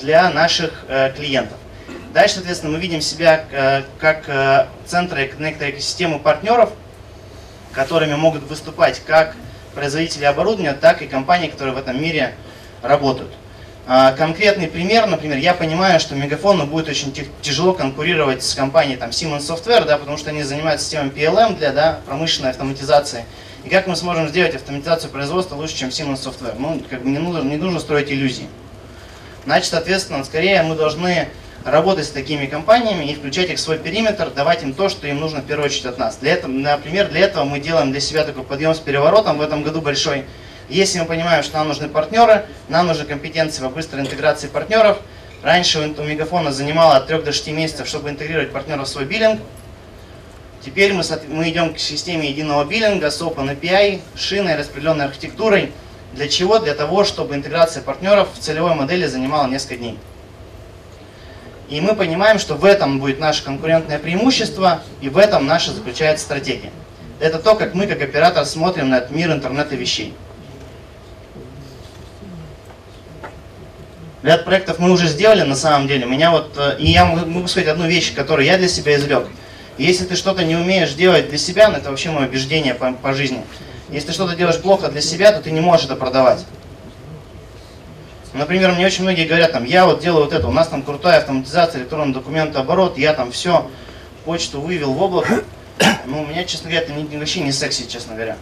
для 0.00 0.30
наших 0.30 0.84
э, 0.88 1.12
клиентов. 1.16 1.56
Дальше, 2.12 2.36
соответственно, 2.36 2.72
мы 2.72 2.78
видим 2.78 3.00
себя 3.00 3.44
э, 3.50 3.82
как 3.98 4.28
э, 4.28 4.66
центры 4.86 5.26
коннектора 5.28 5.70
экосистемы 5.70 6.18
партнеров, 6.18 6.70
которыми 7.72 8.14
могут 8.14 8.42
выступать 8.42 9.00
как 9.06 9.34
производители 9.74 10.24
оборудования, 10.24 10.74
так 10.74 11.00
и 11.00 11.06
компании, 11.06 11.48
которые 11.48 11.74
в 11.74 11.78
этом 11.78 12.00
мире 12.00 12.34
работают. 12.82 13.32
А, 13.84 14.12
конкретный 14.12 14.68
пример, 14.68 15.06
например, 15.06 15.38
я 15.38 15.54
понимаю, 15.54 15.98
что 15.98 16.14
Мегафону 16.14 16.66
будет 16.66 16.88
очень 16.88 17.12
тяжело 17.40 17.72
конкурировать 17.72 18.44
с 18.44 18.54
компанией 18.54 18.96
там, 18.96 19.10
Siemens 19.10 19.40
Software, 19.40 19.84
да, 19.84 19.98
потому 19.98 20.16
что 20.16 20.30
они 20.30 20.44
занимаются 20.44 20.84
системой 20.86 21.10
PLM 21.10 21.58
для 21.58 21.72
да, 21.72 22.00
промышленной 22.06 22.50
автоматизации. 22.50 23.24
И 23.64 23.68
как 23.68 23.88
мы 23.88 23.96
сможем 23.96 24.28
сделать 24.28 24.54
автоматизацию 24.54 25.10
производства 25.10 25.56
лучше, 25.56 25.76
чем 25.76 25.88
Siemens 25.88 26.22
Software? 26.22 26.54
Ну, 26.58 26.80
как 26.88 27.02
бы 27.02 27.10
не 27.10 27.18
нужно, 27.18 27.42
не 27.42 27.56
нужно 27.56 27.80
строить 27.80 28.10
иллюзии. 28.12 28.46
Значит, 29.46 29.70
соответственно, 29.70 30.22
скорее 30.22 30.62
мы 30.62 30.76
должны 30.76 31.28
работать 31.64 32.06
с 32.06 32.10
такими 32.10 32.46
компаниями 32.46 33.04
и 33.04 33.14
включать 33.16 33.50
их 33.50 33.56
в 33.56 33.60
свой 33.60 33.78
периметр, 33.78 34.30
давать 34.30 34.62
им 34.62 34.74
то, 34.74 34.88
что 34.88 35.08
им 35.08 35.18
нужно 35.18 35.40
в 35.40 35.46
первую 35.46 35.66
очередь 35.66 35.86
от 35.86 35.98
нас. 35.98 36.18
Для 36.18 36.34
этого, 36.34 36.52
например, 36.52 37.08
для 37.08 37.22
этого 37.22 37.44
мы 37.44 37.58
делаем 37.58 37.90
для 37.90 38.00
себя 38.00 38.22
такой 38.22 38.44
подъем 38.44 38.74
с 38.76 38.78
переворотом 38.78 39.38
в 39.38 39.42
этом 39.42 39.64
году 39.64 39.80
большой– 39.80 40.24
если 40.72 41.00
мы 41.00 41.04
понимаем, 41.04 41.42
что 41.42 41.58
нам 41.58 41.68
нужны 41.68 41.88
партнеры, 41.88 42.46
нам 42.68 42.86
нужны 42.86 43.04
компетенции 43.04 43.62
по 43.62 43.68
быстрой 43.68 44.02
интеграции 44.02 44.46
партнеров. 44.46 44.98
Раньше 45.42 45.80
у 45.80 46.02
Мегафона 46.02 46.52
занимало 46.52 46.96
от 46.96 47.08
3 47.08 47.22
до 47.22 47.32
6 47.32 47.48
месяцев, 47.48 47.86
чтобы 47.86 48.10
интегрировать 48.10 48.52
партнеров 48.52 48.86
в 48.86 48.90
свой 48.90 49.04
биллинг. 49.04 49.40
Теперь 50.64 50.92
мы, 50.92 51.02
мы 51.28 51.50
идем 51.50 51.74
к 51.74 51.78
системе 51.78 52.30
единого 52.30 52.64
биллинга 52.64 53.10
с 53.10 53.20
Open 53.20 53.58
API, 53.58 54.00
шиной, 54.14 54.56
распределенной 54.56 55.06
архитектурой. 55.06 55.72
Для 56.14 56.28
чего? 56.28 56.58
Для 56.58 56.74
того, 56.74 57.04
чтобы 57.04 57.34
интеграция 57.34 57.82
партнеров 57.82 58.28
в 58.34 58.38
целевой 58.38 58.74
модели 58.74 59.06
занимала 59.06 59.48
несколько 59.48 59.76
дней. 59.76 59.98
И 61.68 61.80
мы 61.80 61.94
понимаем, 61.94 62.38
что 62.38 62.54
в 62.54 62.64
этом 62.64 63.00
будет 63.00 63.18
наше 63.18 63.42
конкурентное 63.42 63.98
преимущество, 63.98 64.82
и 65.00 65.08
в 65.08 65.18
этом 65.18 65.46
наша 65.46 65.72
заключается 65.72 66.24
стратегия. 66.24 66.70
Это 67.18 67.38
то, 67.38 67.56
как 67.56 67.74
мы, 67.74 67.86
как 67.86 68.02
оператор, 68.02 68.44
смотрим 68.44 68.90
на 68.90 68.98
этот 68.98 69.10
мир 69.10 69.32
интернета 69.32 69.74
вещей. 69.74 70.14
Ряд 74.22 74.44
проектов 74.44 74.78
мы 74.78 74.90
уже 74.92 75.08
сделали 75.08 75.42
на 75.42 75.56
самом 75.56 75.88
деле. 75.88 76.06
Меня 76.06 76.30
вот, 76.30 76.54
э, 76.56 76.76
и 76.78 76.90
я 76.90 77.04
могу 77.04 77.46
сказать 77.48 77.68
одну 77.68 77.86
вещь, 77.88 78.14
которую 78.14 78.46
я 78.46 78.56
для 78.56 78.68
себя 78.68 78.94
извлек. 78.94 79.26
Если 79.78 80.04
ты 80.04 80.14
что-то 80.14 80.44
не 80.44 80.54
умеешь 80.54 80.92
делать 80.92 81.28
для 81.28 81.38
себя, 81.38 81.68
ну 81.68 81.78
это 81.78 81.90
вообще 81.90 82.10
мое 82.10 82.28
убеждение 82.28 82.74
по, 82.74 82.92
по 82.92 83.14
жизни. 83.14 83.42
Если 83.90 84.08
ты 84.08 84.12
что-то 84.12 84.36
делаешь 84.36 84.60
плохо 84.60 84.88
для 84.88 85.00
себя, 85.00 85.32
то 85.32 85.42
ты 85.42 85.50
не 85.50 85.60
можешь 85.60 85.86
это 85.86 85.96
продавать. 85.96 86.44
Например, 88.32 88.72
мне 88.72 88.86
очень 88.86 89.02
многие 89.02 89.26
говорят, 89.26 89.52
там, 89.52 89.64
я 89.64 89.86
вот 89.86 90.00
делаю 90.00 90.24
вот 90.24 90.32
это, 90.32 90.46
у 90.46 90.52
нас 90.52 90.68
там 90.68 90.82
крутая 90.82 91.18
автоматизация, 91.18 91.80
электронный 91.80 92.14
документооборот, 92.14 92.96
я 92.96 93.12
там 93.12 93.32
все, 93.32 93.68
почту 94.24 94.60
вывел 94.60 94.92
в 94.92 95.02
облако. 95.02 95.42
Ну, 96.06 96.22
у 96.22 96.26
меня, 96.26 96.44
честно 96.44 96.70
говоря, 96.70 96.84
это 96.84 96.92
не, 96.92 97.18
вообще 97.18 97.40
не 97.40 97.52
секси, 97.52 97.88
честно 97.88 98.14
говоря. 98.14 98.36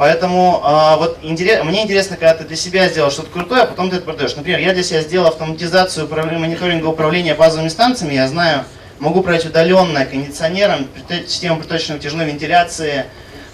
Поэтому 0.00 0.62
э, 0.64 0.96
вот 0.96 1.18
интерес, 1.20 1.62
мне 1.62 1.82
интересно, 1.82 2.16
когда 2.16 2.32
ты 2.32 2.44
для 2.44 2.56
себя 2.56 2.88
сделал 2.88 3.10
что-то 3.10 3.28
крутое, 3.28 3.64
а 3.64 3.66
потом 3.66 3.90
ты 3.90 3.96
это 3.96 4.06
продаешь. 4.06 4.34
Например, 4.34 4.58
я 4.58 4.72
для 4.72 4.82
себя 4.82 5.02
сделал 5.02 5.26
автоматизацию 5.26 6.08
мониторинга 6.08 6.86
управления 6.86 7.34
базовыми 7.34 7.68
станциями. 7.68 8.14
Я 8.14 8.26
знаю 8.26 8.64
Могу 8.98 9.20
управлять 9.20 9.44
удаленно 9.44 10.06
кондиционером, 10.06 10.88
системой 11.26 11.58
приточной 11.58 11.96
натяжной 11.96 12.24
вентиляции, 12.24 13.04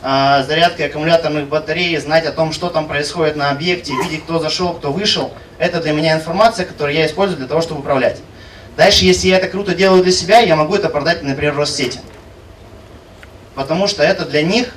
а, 0.02 0.44
зарядкой 0.44 0.86
аккумуляторных 0.86 1.48
батарей, 1.48 1.96
знать 1.98 2.26
о 2.26 2.32
том, 2.32 2.52
что 2.52 2.68
там 2.68 2.86
происходит 2.86 3.34
на 3.34 3.50
объекте, 3.50 3.92
видеть, 4.04 4.22
кто 4.22 4.38
зашел, 4.38 4.72
кто 4.74 4.92
вышел. 4.92 5.32
Это 5.58 5.80
для 5.80 5.92
меня 5.92 6.14
информация, 6.14 6.64
которую 6.64 6.94
я 6.94 7.06
использую 7.06 7.38
для 7.38 7.48
того, 7.48 7.60
чтобы 7.60 7.80
управлять. 7.80 8.20
Дальше, 8.76 9.04
если 9.04 9.26
я 9.26 9.38
это 9.38 9.48
круто 9.48 9.74
делаю 9.74 10.04
для 10.04 10.12
себя, 10.12 10.38
я 10.38 10.54
могу 10.54 10.76
это 10.76 10.90
продать, 10.90 11.24
например, 11.24 11.56
Россети. 11.56 11.98
Потому 13.56 13.88
что 13.88 14.04
это 14.04 14.24
для 14.24 14.42
них, 14.42 14.74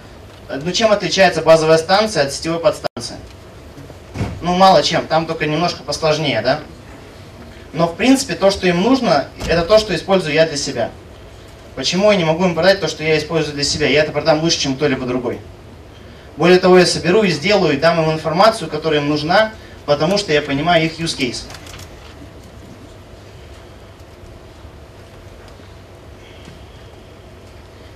ну 0.50 0.72
чем 0.72 0.91
отличается 0.91 1.41
базовая 1.41 1.77
станция 1.77 2.24
от 2.24 2.34
сетевой 2.34 2.60
подстанции? 2.60 3.18
Ну 4.41 4.56
мало 4.56 4.82
чем, 4.82 5.06
там 5.06 5.25
только 5.25 5.46
немножко 5.46 5.84
посложнее, 5.84 6.41
да? 6.41 6.60
Но 7.74 7.88
в 7.88 7.96
принципе 7.96 8.34
то, 8.34 8.50
что 8.50 8.68
им 8.68 8.82
нужно, 8.82 9.27
это 9.48 9.62
то, 9.62 9.77
что 9.77 9.96
использую 9.96 10.34
я 10.34 10.48
для 10.48 10.58
себя. 10.58 10.89
Почему 11.75 12.12
я 12.12 12.18
не 12.18 12.24
могу 12.24 12.46
им 12.46 12.56
продать 12.56 12.79
то, 12.79 12.88
что 12.88 13.03
я 13.03 13.18
использую 13.18 13.53
для 13.53 13.63
себя? 13.63 13.88
Я 13.88 14.01
это 14.01 14.12
продам 14.12 14.41
лучше, 14.41 14.60
чем 14.60 14.75
кто-либо 14.75 15.06
другой. 15.06 15.39
Более 16.36 16.60
того, 16.60 16.79
я 16.79 16.86
соберу 16.86 17.24
и 17.24 17.29
сделаю, 17.29 17.75
и 17.75 17.77
дам 17.77 18.01
им 18.01 18.12
информацию, 18.12 18.70
которая 18.70 19.01
им 19.01 19.10
нужна, 19.10 19.51
потому 19.86 20.18
что 20.18 20.34
я 20.34 20.41
понимаю 20.41 20.86
их 20.86 21.00
use 21.00 21.18
case. 21.18 21.44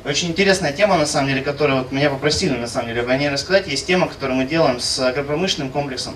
Очень 0.06 0.32
интересная 0.32 0.74
тема, 0.74 0.98
на 0.98 1.06
самом 1.06 1.30
деле, 1.30 1.42
которую 1.42 1.80
вот 1.80 1.94
меня 1.94 2.10
попросили, 2.10 2.54
на 2.58 2.68
самом 2.68 2.90
деле, 2.90 3.04
о 3.08 3.18
ней 3.18 3.30
рассказать. 3.30 3.68
Есть 3.68 3.88
тема, 3.88 4.10
которую 4.10 4.36
мы 4.36 4.44
делаем 4.44 4.82
с 4.82 5.00
агропромышленным 5.00 5.72
комплексом. 5.72 6.16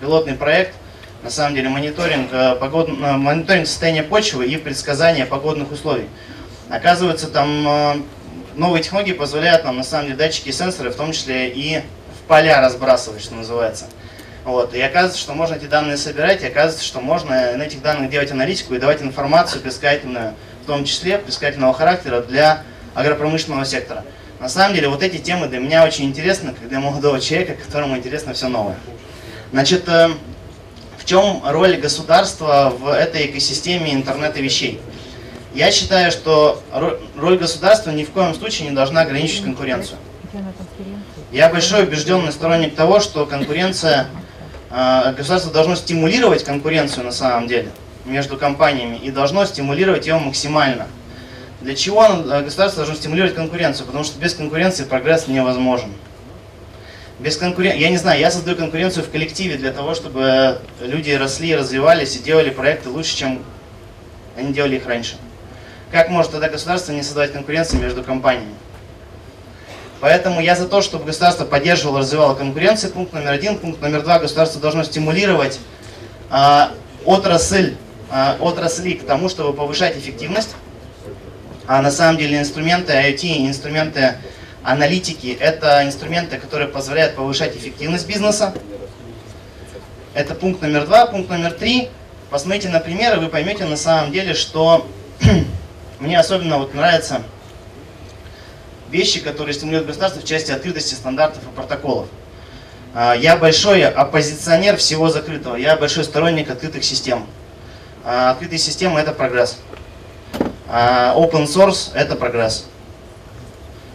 Пилотный 0.00 0.32
проект, 0.32 0.74
на 1.22 1.28
самом 1.28 1.54
деле, 1.54 1.68
мониторинг, 1.68 2.32
э, 2.32 2.56
погод... 2.56 2.88
Э, 2.88 2.92
мониторинг 3.18 3.66
состояния 3.66 4.02
почвы 4.02 4.46
и 4.46 4.56
предсказание 4.56 5.26
погодных 5.26 5.70
условий. 5.70 6.08
Оказывается, 6.70 7.26
там 7.26 7.68
э, 7.68 7.94
новые 8.54 8.82
технологии 8.82 9.12
позволяют 9.12 9.62
нам, 9.62 9.76
на 9.76 9.84
самом 9.84 10.06
деле, 10.06 10.16
датчики 10.16 10.48
и 10.48 10.52
сенсоры, 10.52 10.88
в 10.88 10.96
том 10.96 11.12
числе 11.12 11.50
и 11.50 11.82
в 12.18 12.28
поля 12.28 12.62
разбрасывать, 12.62 13.20
что 13.22 13.34
называется. 13.34 13.88
Вот. 14.46 14.72
И 14.72 14.80
оказывается, 14.80 15.20
что 15.20 15.34
можно 15.34 15.56
эти 15.56 15.66
данные 15.66 15.98
собирать, 15.98 16.42
и 16.42 16.46
оказывается, 16.46 16.82
что 16.82 17.02
можно 17.02 17.58
на 17.58 17.62
этих 17.62 17.82
данных 17.82 18.08
делать 18.08 18.32
аналитику 18.32 18.72
и 18.74 18.78
давать 18.78 19.02
информацию 19.02 19.60
предсказательную, 19.60 20.32
в 20.62 20.66
том 20.66 20.86
числе 20.86 21.18
предсказательного 21.18 21.74
характера 21.74 22.22
для 22.22 22.64
агропромышленного 22.94 23.64
сектора. 23.64 24.04
На 24.40 24.48
самом 24.48 24.74
деле 24.74 24.88
вот 24.88 25.02
эти 25.02 25.18
темы 25.18 25.48
для 25.48 25.58
меня 25.58 25.84
очень 25.84 26.04
интересны, 26.04 26.52
как 26.52 26.68
для 26.68 26.78
молодого 26.78 27.20
человека, 27.20 27.54
которому 27.54 27.96
интересно 27.96 28.34
все 28.34 28.48
новое. 28.48 28.76
Значит, 29.52 29.88
э, 29.88 30.10
в 30.96 31.04
чем 31.04 31.42
роль 31.44 31.76
государства 31.76 32.72
в 32.78 32.88
этой 32.88 33.26
экосистеме 33.26 33.94
интернета 33.94 34.40
вещей? 34.40 34.80
Я 35.54 35.72
считаю, 35.72 36.12
что 36.12 36.62
роль 37.16 37.38
государства 37.38 37.90
ни 37.90 38.04
в 38.04 38.10
коем 38.10 38.34
случае 38.34 38.68
не 38.68 38.74
должна 38.74 39.00
ограничивать 39.00 39.44
конкуренцию. 39.44 39.98
Я 41.32 41.48
большой 41.48 41.84
убежденный 41.84 42.32
сторонник 42.32 42.74
того, 42.76 43.00
что 43.00 43.26
конкуренция, 43.26 44.06
э, 44.70 45.14
государство 45.16 45.52
должно 45.52 45.74
стимулировать 45.74 46.44
конкуренцию 46.44 47.04
на 47.04 47.12
самом 47.12 47.48
деле 47.48 47.70
между 48.04 48.36
компаниями 48.36 48.96
и 48.96 49.10
должно 49.10 49.44
стимулировать 49.44 50.06
ее 50.06 50.18
максимально. 50.18 50.86
Для 51.60 51.74
чего 51.74 52.04
э, 52.04 52.42
государство 52.42 52.84
должно 52.84 52.94
стимулировать 52.94 53.34
конкуренцию? 53.34 53.86
Потому 53.86 54.04
что 54.04 54.18
без 54.20 54.34
конкуренции 54.34 54.84
прогресс 54.84 55.26
невозможен. 55.26 55.92
Без 57.18 57.36
конкурен... 57.36 57.76
Я 57.76 57.90
не 57.90 57.96
знаю, 57.96 58.20
я 58.20 58.30
создаю 58.30 58.56
конкуренцию 58.56 59.04
в 59.04 59.10
коллективе 59.10 59.56
для 59.56 59.72
того, 59.72 59.94
чтобы 59.94 60.60
люди 60.80 61.10
росли, 61.10 61.56
развивались 61.56 62.14
и 62.14 62.20
делали 62.20 62.50
проекты 62.50 62.90
лучше, 62.90 63.16
чем 63.16 63.42
они 64.36 64.52
делали 64.52 64.76
их 64.76 64.86
раньше. 64.86 65.16
Как 65.90 66.10
может 66.10 66.30
тогда 66.30 66.48
государство 66.48 66.92
не 66.92 67.02
создавать 67.02 67.32
конкуренцию 67.32 67.82
между 67.82 68.04
компаниями? 68.04 68.54
Поэтому 70.00 70.40
я 70.40 70.54
за 70.54 70.68
то, 70.68 70.80
чтобы 70.80 71.06
государство 71.06 71.44
поддерживало, 71.44 72.00
развивало 72.00 72.34
конкуренцию. 72.34 72.92
Пункт 72.92 73.12
номер 73.12 73.32
один. 73.32 73.58
Пункт 73.58 73.80
номер 73.80 74.02
два. 74.02 74.20
Государство 74.20 74.60
должно 74.60 74.84
стимулировать 74.84 75.58
э, 76.30 76.68
отрасль, 77.04 77.74
э, 78.12 78.36
отрасли 78.38 78.92
к 78.92 79.04
тому, 79.04 79.28
чтобы 79.28 79.52
повышать 79.54 79.96
эффективность. 79.96 80.54
А 81.68 81.82
на 81.82 81.90
самом 81.90 82.16
деле 82.16 82.38
инструменты 82.38 82.94
IoT, 82.94 83.46
инструменты 83.46 84.14
аналитики, 84.62 85.36
это 85.38 85.84
инструменты, 85.84 86.38
которые 86.38 86.66
позволяют 86.66 87.14
повышать 87.14 87.54
эффективность 87.54 88.08
бизнеса. 88.08 88.54
Это 90.14 90.34
пункт 90.34 90.62
номер 90.62 90.86
два. 90.86 91.04
Пункт 91.04 91.28
номер 91.28 91.52
три. 91.52 91.90
Посмотрите 92.30 92.70
на 92.70 92.80
примеры, 92.80 93.20
вы 93.20 93.28
поймете 93.28 93.66
на 93.66 93.76
самом 93.76 94.12
деле, 94.12 94.32
что 94.32 94.88
мне 96.00 96.18
особенно 96.18 96.56
вот 96.56 96.72
нравятся 96.72 97.20
вещи, 98.90 99.20
которые 99.20 99.52
стимулируют 99.52 99.88
государство 99.88 100.22
в 100.22 100.24
части 100.24 100.50
открытости 100.50 100.94
стандартов 100.94 101.42
и 101.42 101.54
протоколов. 101.54 102.08
А, 102.94 103.12
я 103.12 103.36
большой 103.36 103.84
оппозиционер 103.84 104.78
всего 104.78 105.10
закрытого, 105.10 105.56
я 105.56 105.76
большой 105.76 106.04
сторонник 106.04 106.50
открытых 106.50 106.82
систем. 106.82 107.26
А, 108.06 108.30
открытые 108.30 108.58
системы– 108.58 109.00
это 109.00 109.12
прогресс. 109.12 109.58
А 110.70 111.14
open 111.16 111.46
source– 111.46 111.92
это 111.94 112.14
прогресс. 112.14 112.66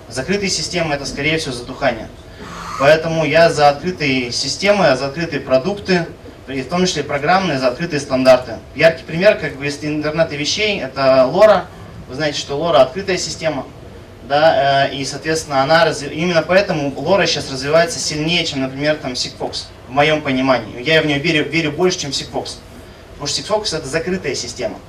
Закрытые 0.09 0.49
системы– 0.49 0.93
это, 0.95 1.05
скорее 1.05 1.37
всего, 1.37 1.53
затухание. 1.53 2.07
Поэтому 2.79 3.25
я 3.25 3.51
за 3.51 3.69
открытые 3.69 4.31
системы, 4.31 4.95
за 4.95 5.07
открытые 5.07 5.39
продукты, 5.39 6.07
в 6.47 6.63
том 6.65 6.85
числе 6.85 7.03
программные, 7.03 7.59
за 7.59 7.67
открытые 7.67 7.99
стандарты. 7.99 8.53
Яркий 8.75 9.03
пример, 9.03 9.37
как 9.37 9.55
бы, 9.55 9.67
из 9.67 9.83
интернета 9.83 10.35
вещей, 10.35 10.79
это 10.81 11.29
LoRa. 11.31 11.65
Вы 12.09 12.15
знаете, 12.15 12.39
что 12.39 12.57
LoRa– 12.57 12.77
открытая 12.81 13.17
система. 13.17 13.65
Да, 14.27 14.87
э, 14.87 14.95
и, 14.95 15.05
соответственно, 15.05 15.61
она 15.61 15.85
разв... 15.85 16.09
именно 16.09 16.41
поэтому 16.41 16.89
LoRa 16.91 17.27
сейчас 17.27 17.51
развивается 17.51 17.99
сильнее, 17.99 18.45
чем, 18.45 18.61
например, 18.61 18.95
там 18.95 19.13
Sigfox, 19.13 19.65
в 19.87 19.91
моем 19.91 20.21
понимании. 20.21 20.81
Я 20.81 21.01
в 21.01 21.05
нее 21.05 21.19
верю, 21.19 21.47
верю 21.47 21.71
больше, 21.71 21.99
чем 21.99 22.11
Sigfox. 22.11 22.57
Потому 23.11 23.27
что 23.27 23.41
Sigfox– 23.41 23.77
это 23.77 23.87
закрытая 23.87 24.33
система. 24.33 24.79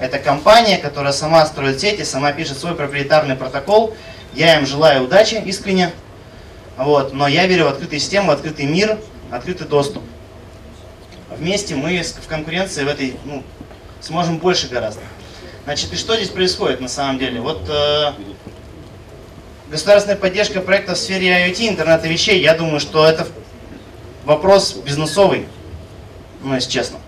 Это 0.00 0.18
компания, 0.18 0.78
которая 0.78 1.12
сама 1.12 1.44
строит 1.44 1.78
сети, 1.78 2.04
сама 2.04 2.32
пишет 2.32 2.58
свой 2.58 2.74
проприетарный 2.74 3.36
протокол. 3.36 3.94
Я 4.32 4.58
им 4.58 4.66
желаю 4.66 5.04
удачи 5.04 5.34
искренне. 5.44 5.92
Вот. 6.78 7.12
Но 7.12 7.28
я 7.28 7.46
верю 7.46 7.66
в 7.66 7.68
открытую 7.68 8.00
систему, 8.00 8.28
в 8.28 8.30
открытый 8.30 8.64
мир, 8.64 8.98
открытый 9.30 9.66
доступ. 9.66 10.02
Вместе 11.28 11.74
мы 11.74 12.02
в 12.02 12.26
конкуренции 12.26 12.82
в 12.82 12.88
этой 12.88 13.14
ну, 13.26 13.44
сможем 14.00 14.38
больше 14.38 14.68
гораздо. 14.68 15.02
Значит, 15.64 15.92
и 15.92 15.96
что 15.96 16.16
здесь 16.16 16.30
происходит 16.30 16.80
на 16.80 16.88
самом 16.88 17.18
деле? 17.18 17.40
Вот 17.42 17.68
э, 17.68 18.12
государственная 19.70 20.16
поддержка 20.16 20.60
проектов 20.60 20.96
в 20.96 21.00
сфере 21.00 21.46
IoT, 21.46 21.68
интернета 21.68 22.08
вещей, 22.08 22.40
я 22.40 22.54
думаю, 22.54 22.80
что 22.80 23.06
это 23.06 23.28
вопрос 24.24 24.72
бизнесовый, 24.72 25.46
ну, 26.42 26.54
если 26.54 26.70
честно. 26.70 26.98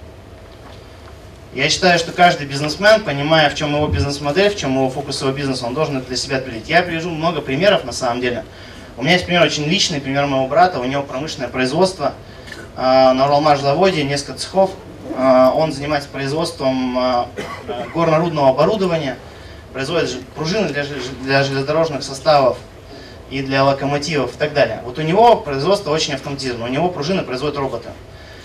Я 1.55 1.69
считаю, 1.69 1.99
что 1.99 2.13
каждый 2.13 2.47
бизнесмен, 2.47 3.03
понимая, 3.05 3.51
в 3.51 3.55
чем 3.55 3.75
его 3.75 3.87
бизнес-модель, 3.87 4.49
в 4.49 4.57
чем 4.57 4.73
его 4.73 4.89
фокус 4.89 5.21
его 5.21 5.33
бизнеса, 5.33 5.67
он 5.67 5.75
должен 5.75 5.99
это 5.99 6.07
для 6.07 6.17
себя 6.17 6.39
определить. 6.39 6.71
Я 6.71 6.83
привяжу 6.83 7.11
много 7.11 7.43
примеров 7.43 7.85
на 7.85 7.93
самом 7.93 8.23
деле. 8.23 8.47
У 8.97 9.03
меня 9.03 9.13
есть 9.13 9.27
пример 9.27 9.43
очень 9.43 9.65
личный, 9.65 10.01
пример 10.01 10.27
моего 10.27 10.47
брата, 10.47 10.81
у 10.81 10.85
него 10.85 11.03
промышленное 11.03 11.51
производство 11.51 12.15
э, 12.75 12.81
на 12.81 13.27
Уралмаш-заводе, 13.27 14.03
несколько 14.03 14.39
цехов. 14.39 14.71
Э, 15.15 15.51
он 15.55 15.73
занимается 15.73 16.09
производством 16.09 16.99
э, 16.99 17.25
горно-рудного 17.93 18.49
оборудования, 18.49 19.19
производит 19.75 20.25
пружины 20.35 20.69
для, 20.71 20.87
для 21.23 21.43
железнодорожных 21.45 22.03
составов 22.03 22.57
и 23.31 23.43
для 23.43 23.63
локомотивов 23.63 24.37
и 24.37 24.39
так 24.39 24.55
далее. 24.55 24.81
Вот 24.85 24.99
у 24.99 25.03
него 25.03 25.37
производство 25.37 25.91
очень 25.91 26.15
автоматизировано, 26.15 26.65
у 26.65 26.69
него 26.69 26.89
пружины 26.89 27.23
производят 27.23 27.59
роботы. 27.59 27.91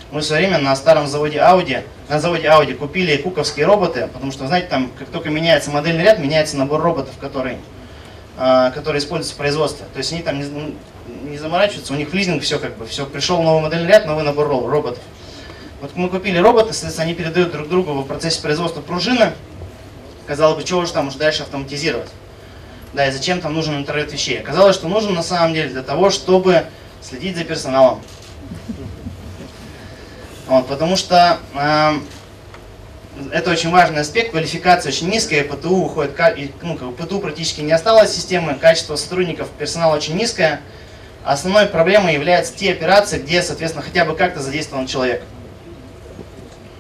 Мы 0.10 0.22
в 0.22 0.24
свое 0.24 0.48
время 0.48 0.60
на 0.64 0.76
старом 0.76 1.06
заводе 1.06 1.40
Audi, 1.40 1.84
на 2.08 2.20
заводе 2.20 2.48
Audi 2.48 2.74
купили 2.76 3.18
куковские 3.18 3.66
роботы, 3.66 4.08
потому 4.14 4.32
что, 4.32 4.48
знаете, 4.48 4.68
там 4.68 4.90
как 4.98 5.10
только 5.10 5.30
меняется 5.30 5.70
модельный 5.70 6.04
ряд, 6.04 6.20
меняется 6.20 6.56
набор 6.56 6.82
роботов, 6.82 7.14
который, 7.20 7.58
э, 8.38 8.72
который 8.74 9.00
используется 9.00 9.34
в 9.34 9.38
производстве. 9.38 9.86
То 9.92 9.98
есть 9.98 10.14
они 10.14 10.22
там 10.22 10.40
не, 10.40 10.76
не 11.30 11.38
заморачиваются, 11.38 11.92
у 11.92 11.98
них 11.98 12.10
в 12.10 12.14
лизинг 12.14 12.42
все 12.42 12.58
как 12.58 12.78
бы, 12.78 12.86
все, 12.86 13.06
пришел 13.06 13.42
новый 13.42 13.64
модельный 13.64 13.90
ряд, 13.90 14.06
новый 14.06 14.24
набор 14.24 14.48
роботов. 14.48 15.04
Вот 15.82 15.92
мы 15.96 16.08
купили 16.08 16.38
роботы, 16.38 16.72
соответственно, 16.72 17.08
они 17.08 17.14
передают 17.14 17.52
друг 17.52 17.68
другу 17.68 17.94
в 17.94 18.08
процессе 18.08 18.42
производства 18.42 18.80
пружины. 18.80 19.34
Казалось 20.26 20.58
бы, 20.58 20.64
чего 20.64 20.86
же 20.86 20.94
там 20.94 21.10
уже 21.10 21.18
дальше 21.18 21.44
автоматизировать? 21.44 22.10
Да, 22.94 23.06
и 23.06 23.12
зачем 23.12 23.42
там 23.42 23.54
нужен 23.54 23.78
интернет 23.78 24.12
вещей? 24.12 24.40
Оказалось, 24.40 24.76
что 24.76 24.88
нужен 24.88 25.14
на 25.14 25.22
самом 25.22 25.54
деле 25.54 25.70
для 25.70 25.84
того, 25.84 26.10
чтобы 26.10 26.64
следить 27.02 27.38
за 27.38 27.44
персоналом. 27.44 28.02
Вот, 30.48 30.68
потому 30.68 30.96
что 30.96 31.40
э, 31.56 31.94
это 33.34 33.52
очень 33.52 33.70
важный 33.70 34.02
аспект, 34.02 34.32
квалификация 34.32 34.92
очень 34.92 35.10
низкая, 35.10 35.44
ПТУ 35.44 35.76
уходит, 35.76 36.18
ну, 36.62 36.78
как 36.78 36.90
бы 36.90 36.94
ПТУ 36.94 37.20
практически 37.20 37.62
не 37.62 37.74
осталось 37.74 38.16
системы, 38.16 38.56
качество 38.56 38.96
сотрудников, 38.96 39.50
персонала 39.50 39.96
очень 39.96 40.16
низкое. 40.16 40.62
Основной 41.26 41.66
проблемой 41.66 42.14
являются 42.14 42.56
те 42.56 42.72
операции, 42.72 43.20
где, 43.20 43.42
соответственно, 43.42 43.84
хотя 43.84 44.06
бы 44.06 44.16
как-то 44.16 44.40
задействован 44.42 44.88
человек. 44.88 45.22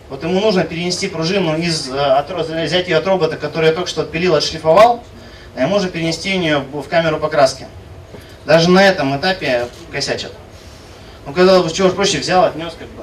Вот 0.09 0.23
ему 0.23 0.39
нужно 0.39 0.63
перенести 0.63 1.09
пружину 1.09 1.57
из, 1.57 1.89
э, 1.89 1.99
от, 1.99 2.29
взять 2.29 2.87
ее 2.87 2.97
от 2.97 3.07
робота, 3.07 3.35
который 3.35 3.67
я 3.67 3.73
только 3.73 3.89
что 3.89 4.03
отпилил, 4.03 4.35
отшлифовал, 4.35 5.03
а 5.55 5.61
ему 5.61 5.73
нужно 5.73 5.89
перенести 5.89 6.29
ее 6.29 6.59
в 6.59 6.87
камеру 6.87 7.19
покраски. 7.19 7.67
Даже 8.45 8.69
на 8.69 8.81
этом 8.81 9.17
этапе 9.17 9.67
косячат. 9.91 10.31
Ну, 11.25 11.33
когда 11.33 11.61
чего 11.69 11.89
проще 11.89 12.19
взял, 12.19 12.45
отнес 12.45 12.73
как 12.79 12.87
бы. 12.87 12.96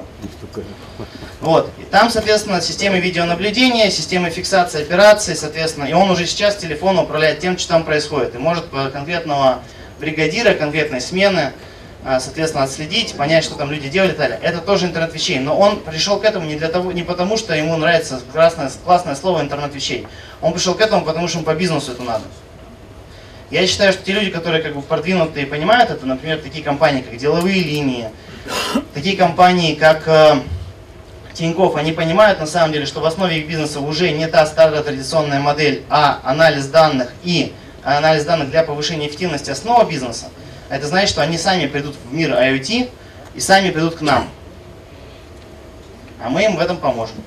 Вот. 1.45 1.69
И 1.77 1.83
там, 1.83 2.09
соответственно, 2.09 2.59
системы 2.59 2.99
видеонаблюдения, 2.99 3.91
системы 3.91 4.31
фиксации 4.31 4.81
операций, 4.81 5.35
соответственно, 5.35 5.85
и 5.85 5.93
он 5.93 6.09
уже 6.09 6.25
сейчас 6.25 6.55
телефоном 6.55 7.03
управляет 7.03 7.39
тем, 7.39 7.55
что 7.59 7.69
там 7.69 7.83
происходит. 7.83 8.33
И 8.33 8.39
может 8.39 8.65
конкретного 8.91 9.59
бригадира, 9.99 10.55
конкретной 10.55 11.01
смены, 11.01 11.53
а, 12.03 12.19
соответственно, 12.19 12.63
отследить, 12.63 13.13
понять, 13.13 13.43
что 13.43 13.53
там 13.53 13.71
люди 13.71 13.89
делали 13.89 14.09
и 14.09 14.13
так 14.13 14.19
далее. 14.21 14.39
Это 14.41 14.57
тоже 14.57 14.87
интернет 14.87 15.13
вещей. 15.13 15.37
Но 15.37 15.55
он 15.55 15.81
пришел 15.81 16.19
к 16.19 16.25
этому 16.25 16.47
не, 16.47 16.55
для 16.55 16.67
того, 16.67 16.91
не 16.91 17.03
потому, 17.03 17.37
что 17.37 17.53
ему 17.53 17.77
нравится 17.77 18.19
красное, 18.33 18.71
классное 18.83 19.13
слово 19.13 19.41
интернет 19.41 19.75
вещей. 19.75 20.07
Он 20.41 20.51
пришел 20.51 20.73
к 20.73 20.81
этому, 20.81 21.05
потому 21.05 21.27
что 21.27 21.37
ему 21.37 21.45
по 21.45 21.53
бизнесу 21.53 21.91
это 21.91 22.01
надо. 22.01 22.23
Я 23.51 23.67
считаю, 23.67 23.93
что 23.93 24.03
те 24.03 24.13
люди, 24.13 24.31
которые 24.31 24.63
как 24.63 24.73
бы 24.73 24.81
продвинутые 24.81 25.45
понимают 25.45 25.91
это, 25.91 26.07
например, 26.07 26.39
такие 26.39 26.63
компании, 26.63 27.03
как 27.03 27.15
деловые 27.17 27.61
линии, 27.61 28.09
такие 28.95 29.15
компании, 29.15 29.75
как 29.75 30.41
Тинькофф, 31.35 31.75
они 31.75 31.91
понимают 31.91 32.39
на 32.39 32.47
самом 32.47 32.71
деле, 32.71 32.85
что 32.85 33.01
в 33.01 33.05
основе 33.05 33.39
их 33.39 33.47
бизнеса 33.47 33.81
уже 33.81 34.11
не 34.11 34.27
та 34.27 34.45
старая 34.45 34.81
традиционная 34.81 35.39
модель, 35.39 35.83
а 35.89 36.21
анализ 36.23 36.67
данных 36.67 37.13
и 37.23 37.53
анализ 37.83 38.23
данных 38.23 38.49
для 38.49 38.63
повышения 38.63 39.07
эффективности 39.07 39.51
основа 39.51 39.83
бизнеса. 39.83 40.27
Это 40.69 40.87
значит, 40.87 41.09
что 41.09 41.21
они 41.21 41.37
сами 41.37 41.67
придут 41.67 41.95
в 42.09 42.13
мир 42.13 42.31
IoT 42.31 42.89
и 43.35 43.39
сами 43.39 43.69
придут 43.69 43.95
к 43.95 44.01
нам. 44.01 44.29
А 46.23 46.29
мы 46.29 46.43
им 46.45 46.55
в 46.55 46.59
этом 46.59 46.77
поможем. 46.77 47.17